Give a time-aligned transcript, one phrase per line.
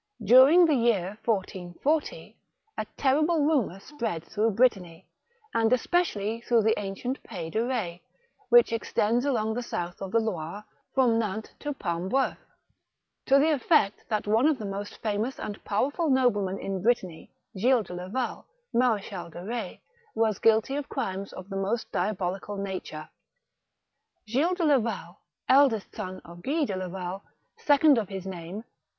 [0.19, 0.53] THE MAR]£CHAL DE KETZ.
[0.65, 1.17] 183 During the year
[1.85, 2.37] 1440,
[2.79, 5.05] a terrible rumour spread through Brittany,
[5.53, 7.99] and especially through the ancient imys de Retz,
[8.49, 12.35] which extends along the south of the Loire from Nantes to Paimboeuf,
[13.27, 17.83] to the effect that one of the most famous and powerful noblemen in Brittany, Gilles
[17.83, 19.83] de Laval, Marechal de Retz,
[20.15, 23.07] was guilty of crimes of the most diabolical nature.
[24.27, 27.23] Gilles de Laval, eldest son of Guy de Laval,
[27.55, 28.63] second of his name.